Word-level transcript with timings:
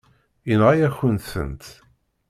Yenɣa-yakent-tent. 0.47 1.65